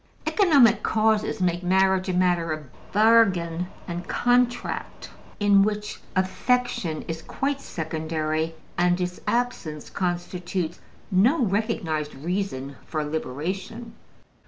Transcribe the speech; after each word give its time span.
Economic 0.25 0.81
causes 0.81 1.39
make 1.41 1.61
marriage 1.61 2.09
a 2.09 2.13
matter 2.13 2.51
of 2.51 2.65
bargain 2.91 3.67
and 3.87 4.07
contract, 4.07 5.11
in 5.39 5.61
which 5.61 6.01
affection 6.15 7.03
is 7.03 7.21
quite 7.21 7.61
secondary, 7.61 8.55
and 8.79 8.99
its 8.99 9.19
absence 9.27 9.91
constitutes 9.91 10.79
no 11.11 11.43
recognized 11.45 12.15
reason 12.15 12.77
for 12.87 13.03
liberation. 13.03 13.93